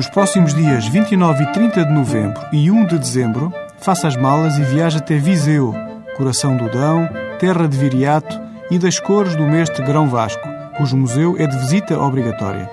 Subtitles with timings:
[0.00, 4.56] nos próximos dias 29 e 30 de novembro e 1 de dezembro, faça as malas
[4.56, 5.74] e viaje até Viseu,
[6.16, 7.06] coração do Dão,
[7.38, 8.40] terra de Viriato
[8.70, 10.40] e das cores do mestre Grão Vasco,
[10.78, 12.70] cujo museu é de visita obrigatória.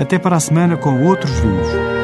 [0.00, 2.01] Até para a semana com outros vinhos.